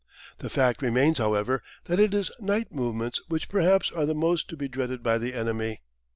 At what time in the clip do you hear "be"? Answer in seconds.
4.57-4.67